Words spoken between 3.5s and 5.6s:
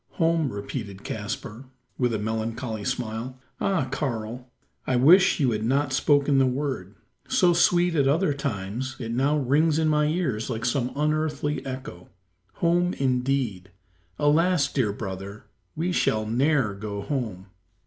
"Ah! Karl, I wish you